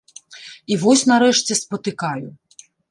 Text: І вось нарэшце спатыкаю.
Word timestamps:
І 0.75 0.79
вось 0.83 1.03
нарэшце 1.11 1.61
спатыкаю. 1.63 2.27